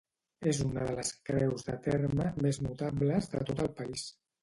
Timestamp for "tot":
3.55-3.67